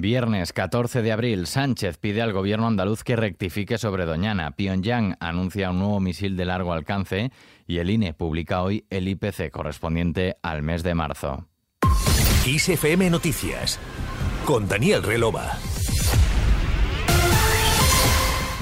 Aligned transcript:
Viernes 0.00 0.54
14 0.54 1.02
de 1.02 1.12
abril, 1.12 1.46
Sánchez 1.46 1.98
pide 1.98 2.22
al 2.22 2.32
gobierno 2.32 2.66
andaluz 2.66 3.04
que 3.04 3.16
rectifique 3.16 3.76
sobre 3.76 4.06
Doñana. 4.06 4.52
Pyongyang 4.52 5.16
anuncia 5.20 5.70
un 5.70 5.78
nuevo 5.78 6.00
misil 6.00 6.36
de 6.36 6.46
largo 6.46 6.72
alcance 6.72 7.30
y 7.66 7.78
el 7.78 7.90
INE 7.90 8.14
publica 8.14 8.62
hoy 8.62 8.86
el 8.88 9.08
IPC 9.08 9.50
correspondiente 9.50 10.36
al 10.42 10.62
mes 10.62 10.82
de 10.82 10.94
marzo. 10.94 11.46
ISFM 12.46 13.10
Noticias 13.10 13.78
con 14.46 14.66
Daniel 14.66 15.02
Relova. 15.02 15.58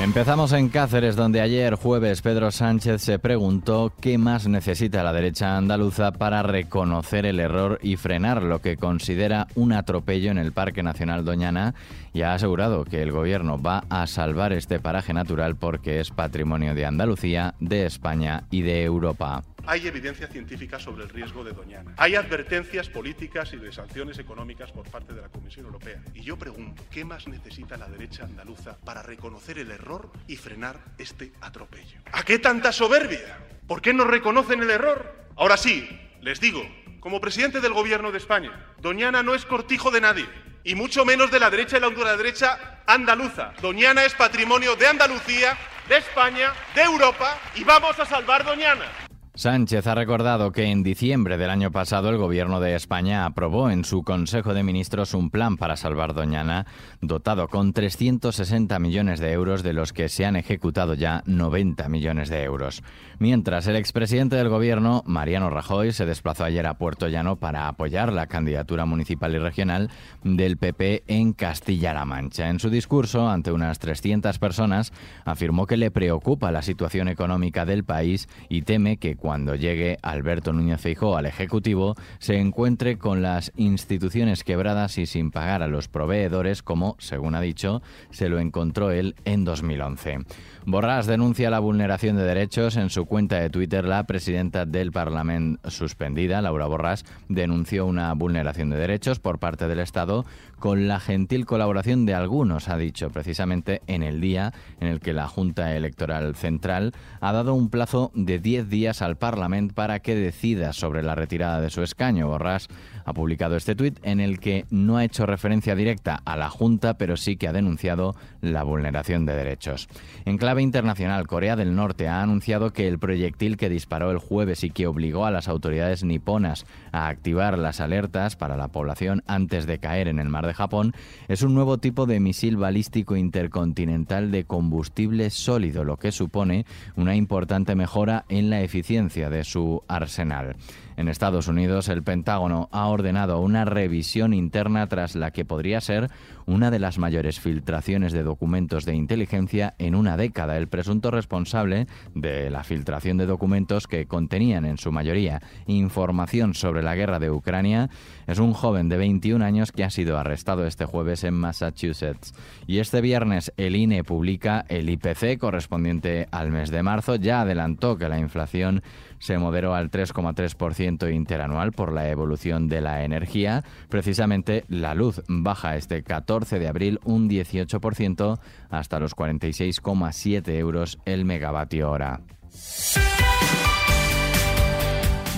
Empezamos 0.00 0.52
en 0.52 0.68
Cáceres, 0.68 1.16
donde 1.16 1.40
ayer 1.40 1.74
jueves 1.74 2.22
Pedro 2.22 2.52
Sánchez 2.52 3.02
se 3.02 3.18
preguntó 3.18 3.92
qué 4.00 4.16
más 4.16 4.46
necesita 4.46 5.02
la 5.02 5.12
derecha 5.12 5.56
andaluza 5.56 6.12
para 6.12 6.44
reconocer 6.44 7.26
el 7.26 7.40
error 7.40 7.80
y 7.82 7.96
frenar 7.96 8.44
lo 8.44 8.60
que 8.60 8.76
considera 8.76 9.48
un 9.56 9.72
atropello 9.72 10.30
en 10.30 10.38
el 10.38 10.52
Parque 10.52 10.84
Nacional 10.84 11.24
Doñana 11.24 11.74
y 12.12 12.22
ha 12.22 12.34
asegurado 12.34 12.84
que 12.84 13.02
el 13.02 13.10
gobierno 13.10 13.60
va 13.60 13.82
a 13.90 14.06
salvar 14.06 14.52
este 14.52 14.78
paraje 14.78 15.12
natural 15.12 15.56
porque 15.56 15.98
es 15.98 16.10
patrimonio 16.10 16.76
de 16.76 16.86
Andalucía, 16.86 17.54
de 17.58 17.84
España 17.84 18.44
y 18.52 18.62
de 18.62 18.84
Europa 18.84 19.42
hay 19.68 19.86
evidencia 19.86 20.26
científica 20.28 20.80
sobre 20.80 21.04
el 21.04 21.10
riesgo 21.10 21.44
de 21.44 21.52
Doñana. 21.52 21.92
Hay 21.98 22.14
advertencias 22.14 22.88
políticas 22.88 23.52
y 23.52 23.58
de 23.58 23.70
sanciones 23.70 24.18
económicas 24.18 24.72
por 24.72 24.88
parte 24.88 25.12
de 25.12 25.20
la 25.20 25.28
Comisión 25.28 25.66
Europea. 25.66 26.00
Y 26.14 26.22
yo 26.22 26.38
pregunto, 26.38 26.82
¿qué 26.90 27.04
más 27.04 27.28
necesita 27.28 27.76
la 27.76 27.86
derecha 27.86 28.24
andaluza 28.24 28.78
para 28.78 29.02
reconocer 29.02 29.58
el 29.58 29.70
error 29.70 30.10
y 30.26 30.36
frenar 30.36 30.80
este 30.96 31.32
atropello? 31.42 32.00
¿A 32.12 32.22
qué 32.22 32.38
tanta 32.38 32.72
soberbia? 32.72 33.40
¿Por 33.66 33.82
qué 33.82 33.92
no 33.92 34.04
reconocen 34.04 34.62
el 34.62 34.70
error? 34.70 35.26
Ahora 35.36 35.58
sí, 35.58 35.86
les 36.22 36.40
digo, 36.40 36.66
como 36.98 37.20
presidente 37.20 37.60
del 37.60 37.74
Gobierno 37.74 38.10
de 38.10 38.18
España, 38.18 38.72
Doñana 38.80 39.22
no 39.22 39.34
es 39.34 39.44
cortijo 39.44 39.90
de 39.90 40.00
nadie, 40.00 40.26
y 40.64 40.76
mucho 40.76 41.04
menos 41.04 41.30
de 41.30 41.40
la 41.40 41.50
derecha 41.50 41.76
y 41.76 41.80
la 41.80 41.88
ultraderecha 41.88 42.82
andaluza. 42.86 43.52
Doñana 43.60 44.06
es 44.06 44.14
patrimonio 44.14 44.76
de 44.76 44.86
Andalucía, 44.86 45.58
de 45.90 45.98
España, 45.98 46.54
de 46.74 46.84
Europa, 46.84 47.38
y 47.54 47.64
vamos 47.64 47.98
a 48.00 48.06
salvar 48.06 48.46
Doñana. 48.46 49.07
Sánchez 49.38 49.86
ha 49.86 49.94
recordado 49.94 50.50
que 50.50 50.64
en 50.64 50.82
diciembre 50.82 51.38
del 51.38 51.50
año 51.50 51.70
pasado 51.70 52.08
el 52.08 52.16
Gobierno 52.16 52.58
de 52.58 52.74
España 52.74 53.24
aprobó 53.24 53.70
en 53.70 53.84
su 53.84 54.02
Consejo 54.02 54.52
de 54.52 54.64
Ministros 54.64 55.14
un 55.14 55.30
plan 55.30 55.56
para 55.56 55.76
salvar 55.76 56.12
Doñana, 56.12 56.66
dotado 57.02 57.46
con 57.46 57.72
360 57.72 58.76
millones 58.80 59.20
de 59.20 59.30
euros, 59.30 59.62
de 59.62 59.74
los 59.74 59.92
que 59.92 60.08
se 60.08 60.26
han 60.26 60.34
ejecutado 60.34 60.94
ya 60.94 61.22
90 61.26 61.88
millones 61.88 62.30
de 62.30 62.42
euros. 62.42 62.82
Mientras 63.20 63.68
el 63.68 63.76
expresidente 63.76 64.34
del 64.34 64.48
Gobierno, 64.48 65.04
Mariano 65.06 65.50
Rajoy, 65.50 65.92
se 65.92 66.04
desplazó 66.04 66.42
ayer 66.42 66.66
a 66.66 66.74
Puerto 66.74 67.06
Llano 67.06 67.36
para 67.36 67.68
apoyar 67.68 68.12
la 68.12 68.26
candidatura 68.26 68.86
municipal 68.86 69.36
y 69.36 69.38
regional 69.38 69.88
del 70.24 70.56
PP 70.56 71.04
en 71.06 71.32
Castilla-La 71.32 72.04
Mancha. 72.04 72.48
En 72.48 72.58
su 72.58 72.70
discurso, 72.70 73.28
ante 73.28 73.52
unas 73.52 73.78
300 73.78 74.36
personas, 74.40 74.92
afirmó 75.24 75.68
que 75.68 75.76
le 75.76 75.92
preocupa 75.92 76.50
la 76.50 76.62
situación 76.62 77.06
económica 77.06 77.64
del 77.64 77.84
país 77.84 78.28
y 78.48 78.62
teme 78.62 78.96
que 78.96 79.14
llegue 79.36 79.98
Alberto 80.02 80.52
Núñez 80.52 80.80
Feijóo 80.80 81.16
al 81.16 81.26
Ejecutivo, 81.26 81.94
se 82.18 82.38
encuentre 82.38 82.98
con 82.98 83.22
las 83.22 83.52
instituciones 83.56 84.44
quebradas 84.44 84.98
y 84.98 85.06
sin 85.06 85.30
pagar 85.30 85.62
a 85.62 85.68
los 85.68 85.88
proveedores, 85.88 86.62
como, 86.62 86.96
según 86.98 87.34
ha 87.34 87.40
dicho, 87.40 87.82
se 88.10 88.28
lo 88.28 88.38
encontró 88.38 88.90
él 88.90 89.14
en 89.24 89.44
2011. 89.44 90.18
Borrás 90.64 91.06
denuncia 91.06 91.50
la 91.50 91.60
vulneración 91.60 92.16
de 92.16 92.24
derechos. 92.24 92.76
En 92.76 92.90
su 92.90 93.06
cuenta 93.06 93.40
de 93.40 93.48
Twitter, 93.48 93.84
la 93.84 94.04
presidenta 94.04 94.66
del 94.66 94.92
Parlamento 94.92 95.70
suspendida, 95.70 96.42
Laura 96.42 96.66
Borrás, 96.66 97.04
denunció 97.28 97.86
una 97.86 98.12
vulneración 98.12 98.70
de 98.70 98.76
derechos 98.76 99.18
por 99.18 99.38
parte 99.38 99.68
del 99.68 99.78
Estado 99.80 100.24
con 100.58 100.88
la 100.88 101.00
gentil 101.00 101.46
colaboración 101.46 102.04
de 102.04 102.14
algunos, 102.14 102.68
ha 102.68 102.76
dicho, 102.76 103.10
precisamente 103.10 103.80
en 103.86 104.02
el 104.02 104.20
día 104.20 104.52
en 104.80 104.88
el 104.88 105.00
que 105.00 105.12
la 105.12 105.28
Junta 105.28 105.74
Electoral 105.74 106.34
Central 106.34 106.92
ha 107.20 107.32
dado 107.32 107.54
un 107.54 107.70
plazo 107.70 108.10
de 108.14 108.38
10 108.38 108.68
días 108.68 109.00
al 109.08 109.16
Parlamento 109.16 109.74
para 109.74 110.00
que 110.00 110.14
decida 110.14 110.72
sobre 110.72 111.02
la 111.02 111.14
retirada 111.14 111.60
de 111.60 111.70
su 111.70 111.82
escaño. 111.82 112.28
Borrás 112.28 112.68
ha 113.04 113.14
publicado 113.14 113.56
este 113.56 113.74
tuit 113.74 113.98
en 114.02 114.20
el 114.20 114.38
que 114.38 114.66
no 114.70 114.98
ha 114.98 115.04
hecho 115.04 115.24
referencia 115.24 115.74
directa 115.74 116.20
a 116.24 116.36
la 116.36 116.50
Junta, 116.50 116.98
pero 116.98 117.16
sí 117.16 117.36
que 117.36 117.48
ha 117.48 117.52
denunciado 117.52 118.14
la 118.42 118.62
vulneración 118.62 119.24
de 119.24 119.34
derechos. 119.34 119.88
En 120.26 120.36
clave 120.36 120.62
internacional, 120.62 121.26
Corea 121.26 121.56
del 121.56 121.74
Norte 121.74 122.08
ha 122.08 122.22
anunciado 122.22 122.72
que 122.72 122.86
el 122.86 122.98
proyectil 122.98 123.56
que 123.56 123.70
disparó 123.70 124.10
el 124.10 124.18
jueves 124.18 124.62
y 124.62 124.70
que 124.70 124.86
obligó 124.86 125.24
a 125.24 125.30
las 125.30 125.48
autoridades 125.48 126.04
niponas 126.04 126.66
a 126.92 127.08
activar 127.08 127.58
las 127.58 127.80
alertas 127.80 128.36
para 128.36 128.56
la 128.56 128.68
población 128.68 129.22
antes 129.26 129.66
de 129.66 129.78
caer 129.78 130.08
en 130.08 130.18
el 130.18 130.28
mar 130.28 130.46
de 130.46 130.54
Japón 130.54 130.92
es 131.28 131.42
un 131.42 131.54
nuevo 131.54 131.78
tipo 131.78 132.06
de 132.06 132.20
misil 132.20 132.56
balístico 132.56 133.16
intercontinental 133.16 134.30
de 134.30 134.44
combustible 134.44 135.30
sólido, 135.30 135.84
lo 135.84 135.96
que 135.96 136.12
supone 136.12 136.66
una 136.96 137.16
importante 137.16 137.74
mejora 137.74 138.24
en 138.28 138.50
la 138.50 138.60
eficiencia 138.60 138.97
de 138.98 139.44
su 139.44 139.84
arsenal. 139.86 140.56
En 140.96 141.06
Estados 141.06 141.46
Unidos, 141.46 141.88
el 141.88 142.02
Pentágono 142.02 142.68
ha 142.72 142.88
ordenado 142.88 143.40
una 143.40 143.64
revisión 143.64 144.34
interna 144.34 144.88
tras 144.88 145.14
la 145.14 145.30
que 145.30 145.44
podría 145.44 145.80
ser 145.80 146.10
una 146.44 146.72
de 146.72 146.80
las 146.80 146.98
mayores 146.98 147.38
filtraciones 147.38 148.12
de 148.12 148.24
documentos 148.24 148.84
de 148.84 148.96
inteligencia 148.96 149.74
en 149.78 149.94
una 149.94 150.16
década. 150.16 150.56
El 150.56 150.66
presunto 150.66 151.12
responsable 151.12 151.86
de 152.16 152.50
la 152.50 152.64
filtración 152.64 153.16
de 153.16 153.26
documentos 153.26 153.86
que 153.86 154.06
contenían 154.06 154.64
en 154.64 154.76
su 154.76 154.90
mayoría 154.90 155.40
información 155.68 156.54
sobre 156.54 156.82
la 156.82 156.96
guerra 156.96 157.20
de 157.20 157.30
Ucrania 157.30 157.90
es 158.26 158.40
un 158.40 158.52
joven 158.52 158.88
de 158.88 158.96
21 158.96 159.44
años 159.44 159.70
que 159.70 159.84
ha 159.84 159.90
sido 159.90 160.18
arrestado 160.18 160.66
este 160.66 160.84
jueves 160.84 161.22
en 161.22 161.34
Massachusetts. 161.34 162.34
Y 162.66 162.78
este 162.78 163.00
viernes 163.00 163.52
el 163.56 163.76
INE 163.76 164.02
publica 164.02 164.64
el 164.68 164.90
IPC 164.90 165.38
correspondiente 165.38 166.26
al 166.32 166.50
mes 166.50 166.70
de 166.70 166.82
marzo. 166.82 167.14
Ya 167.14 167.42
adelantó 167.42 167.96
que 167.98 168.08
la 168.08 168.18
inflación 168.18 168.82
se 169.18 169.38
moderó 169.38 169.74
al 169.74 169.90
3,3% 169.90 171.12
interanual 171.12 171.72
por 171.72 171.92
la 171.92 172.08
evolución 172.08 172.68
de 172.68 172.80
la 172.80 173.04
energía. 173.04 173.64
Precisamente 173.88 174.64
la 174.68 174.94
luz 174.94 175.22
baja 175.28 175.76
este 175.76 176.02
14 176.02 176.58
de 176.58 176.68
abril 176.68 177.00
un 177.04 177.28
18% 177.28 178.38
hasta 178.70 179.00
los 179.00 179.16
46,7 179.16 180.48
euros 180.50 180.98
el 181.04 181.24
megavatio 181.24 181.90
hora. 181.90 182.20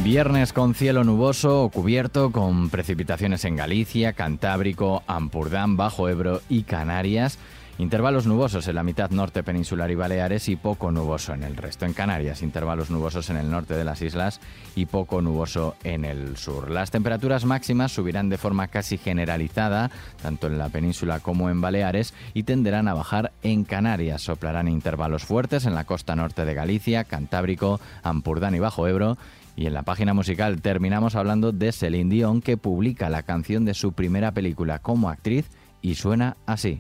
Viernes 0.03 0.55
con 0.55 0.75
cielo 0.75 1.05
nuboso 1.05 1.65
o 1.65 1.71
cubierto 1.71 2.33
con 2.33 2.71
precipitaciones 2.71 3.45
en 3.45 3.57
Galicia, 3.57 4.15
Cantábrico, 4.15 5.03
Ampurdán, 5.07 5.77
Bajo 5.77 6.09
Ebro 6.09 6.41
y 6.49 6.63
Canarias. 6.63 7.39
Intervalos 7.81 8.27
nubosos 8.27 8.69
en 8.69 8.75
la 8.75 8.83
mitad 8.83 9.11
norte 9.11 9.43
peninsular 9.43 9.91
y 9.91 9.95
Baleares 9.95 10.51
y 10.51 10.57
poco 10.57 10.93
nuboso 10.93 11.33
en 11.33 11.45
el 11.45 11.57
resto. 11.57 11.87
En 11.87 11.95
Canarias, 11.95 12.43
intervalos 12.43 12.91
nubosos 12.91 13.31
en 13.31 13.39
el 13.39 13.51
norte 13.51 13.73
de 13.73 13.85
las 13.85 14.03
islas 14.03 14.39
y 14.77 14.85
poco 14.85 15.23
nuboso 15.23 15.77
en 15.83 16.05
el 16.05 16.37
sur. 16.37 16.71
Las 16.71 16.91
temperaturas 16.91 17.47
máximas 17.47 17.91
subirán 17.91 18.29
de 18.29 18.37
forma 18.37 18.69
casi 18.69 18.99
generalizada, 18.99 19.91
tanto 20.21 20.49
en 20.49 20.59
la 20.59 20.69
península 20.69 21.21
como 21.21 21.49
en 21.49 21.63
Baleares, 21.63 22.13
y 22.35 22.43
tenderán 22.43 22.87
a 22.87 22.93
bajar 22.93 23.33
en 23.43 23.65
Canarias. 23.65 24.21
Soplarán 24.21 24.69
intervalos 24.69 25.25
fuertes 25.25 25.65
en 25.65 25.75
la 25.75 25.85
costa 25.85 26.15
norte 26.15 26.45
de 26.45 26.53
Galicia, 26.53 27.05
Cantábrico, 27.05 27.81
Ampurdán 28.03 28.55
y 28.55 28.59
Bajo 28.59 28.89
Ebro. 28.89 29.17
Y 29.57 29.65
en 29.65 29.73
la 29.73 29.85
página 29.85 30.13
musical 30.13 30.61
terminamos 30.61 31.15
hablando 31.15 31.51
de 31.51 31.73
Celine 31.73 32.15
Dion, 32.15 32.43
que 32.43 32.59
publica 32.59 33.09
la 33.09 33.23
canción 33.23 33.65
de 33.65 33.73
su 33.73 33.95
primera 33.95 34.33
película 34.33 34.81
como 34.81 35.09
actriz 35.09 35.49
y 35.81 35.95
suena 35.95 36.37
así. 36.45 36.79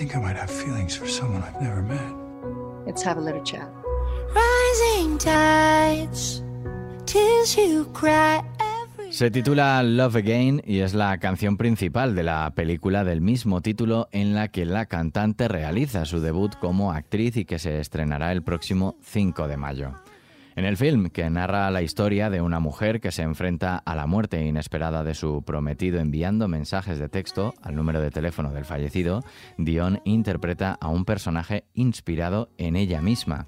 Think 0.00 0.16
I 0.16 0.18
might 0.18 0.36
have 0.36 0.50
feelings 0.50 0.96
for 0.96 1.06
someone 1.06 1.42
I've 1.42 1.60
never 1.60 1.82
met. 1.82 2.00
Let's 2.86 3.04
have 3.04 3.18
a 3.18 3.20
little 3.20 3.42
chat. 3.44 3.68
Rising 4.34 5.18
tides, 5.18 6.42
tears 7.04 7.54
you 7.54 7.84
cry. 7.92 8.40
Se 9.10 9.30
titula 9.30 9.82
Love 9.82 10.16
Again 10.16 10.62
y 10.64 10.78
es 10.80 10.94
la 10.94 11.18
canción 11.18 11.58
principal 11.58 12.14
de 12.14 12.22
la 12.22 12.50
película 12.54 13.04
del 13.04 13.20
mismo 13.20 13.60
título 13.60 14.08
en 14.12 14.34
la 14.34 14.48
que 14.48 14.64
la 14.64 14.86
cantante 14.86 15.48
realiza 15.48 16.06
su 16.06 16.20
debut 16.20 16.54
como 16.60 16.92
actriz 16.92 17.36
y 17.36 17.44
que 17.44 17.58
se 17.58 17.80
estrenará 17.80 18.32
el 18.32 18.42
próximo 18.42 18.96
5 19.02 19.48
de 19.48 19.56
mayo. 19.56 19.92
En 20.60 20.66
el 20.66 20.76
film, 20.76 21.08
que 21.08 21.30
narra 21.30 21.70
la 21.70 21.80
historia 21.80 22.28
de 22.28 22.42
una 22.42 22.60
mujer 22.60 23.00
que 23.00 23.12
se 23.12 23.22
enfrenta 23.22 23.78
a 23.78 23.94
la 23.94 24.06
muerte 24.06 24.44
inesperada 24.44 25.02
de 25.02 25.14
su 25.14 25.42
prometido 25.42 26.00
enviando 26.00 26.48
mensajes 26.48 26.98
de 26.98 27.08
texto 27.08 27.54
al 27.62 27.76
número 27.76 28.02
de 28.02 28.10
teléfono 28.10 28.52
del 28.52 28.66
fallecido, 28.66 29.24
Dion 29.56 30.02
interpreta 30.04 30.76
a 30.78 30.88
un 30.88 31.06
personaje 31.06 31.64
inspirado 31.72 32.50
en 32.58 32.76
ella 32.76 33.00
misma. 33.00 33.46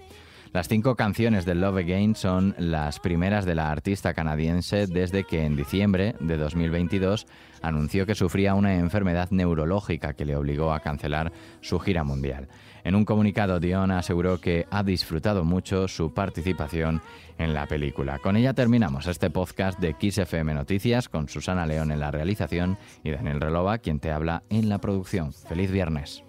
Las 0.52 0.68
cinco 0.68 0.96
canciones 0.96 1.46
de 1.46 1.54
Love 1.54 1.78
Again 1.78 2.14
son 2.14 2.54
las 2.58 3.00
primeras 3.00 3.46
de 3.46 3.54
la 3.54 3.70
artista 3.70 4.12
canadiense 4.12 4.86
desde 4.86 5.24
que 5.24 5.46
en 5.46 5.56
diciembre 5.56 6.14
de 6.20 6.36
2022 6.36 7.26
anunció 7.62 8.04
que 8.04 8.14
sufría 8.14 8.54
una 8.54 8.74
enfermedad 8.74 9.30
neurológica 9.30 10.12
que 10.12 10.26
le 10.26 10.36
obligó 10.36 10.74
a 10.74 10.80
cancelar 10.80 11.32
su 11.62 11.78
gira 11.78 12.04
mundial. 12.04 12.48
En 12.84 12.94
un 12.94 13.06
comunicado, 13.06 13.60
Dion 13.60 13.92
aseguró 13.92 14.42
que 14.42 14.66
ha 14.70 14.82
disfrutado 14.82 15.42
mucho 15.42 15.88
su 15.88 16.12
participación 16.12 17.00
en 17.38 17.54
la 17.54 17.66
película. 17.66 18.18
Con 18.18 18.36
ella 18.36 18.52
terminamos 18.52 19.06
este 19.06 19.30
podcast 19.30 19.78
de 19.78 19.96
FM 19.98 20.52
Noticias 20.52 21.08
con 21.08 21.30
Susana 21.30 21.64
León 21.64 21.92
en 21.92 22.00
la 22.00 22.10
realización 22.10 22.76
y 23.02 23.10
Daniel 23.10 23.40
Relova, 23.40 23.78
quien 23.78 24.00
te 24.00 24.10
habla 24.10 24.42
en 24.50 24.68
la 24.68 24.78
producción. 24.78 25.32
Feliz 25.32 25.70
viernes. 25.70 26.22